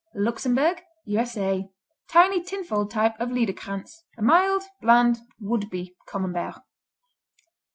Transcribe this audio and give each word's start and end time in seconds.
Luxembourg 0.15 0.81
U.S.A. 1.05 1.69
Tiny 2.09 2.41
tin 2.41 2.63
foiled 2.63 2.89
type 2.89 3.13
of 3.19 3.29
Liederkranz. 3.29 3.97
A 4.17 4.23
mild, 4.23 4.63
bland, 4.81 5.19
would 5.39 5.69
be 5.69 5.95
Camembert. 6.09 6.59